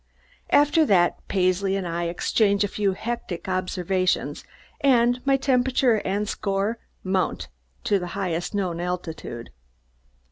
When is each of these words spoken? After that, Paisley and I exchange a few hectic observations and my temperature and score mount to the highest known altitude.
After 0.49 0.83
that, 0.87 1.27
Paisley 1.27 1.75
and 1.75 1.87
I 1.87 2.05
exchange 2.05 2.63
a 2.63 2.67
few 2.67 2.93
hectic 2.93 3.47
observations 3.47 4.43
and 4.83 5.23
my 5.27 5.37
temperature 5.37 5.97
and 6.03 6.27
score 6.27 6.79
mount 7.03 7.49
to 7.83 7.99
the 7.99 8.07
highest 8.17 8.55
known 8.55 8.79
altitude. 8.81 9.51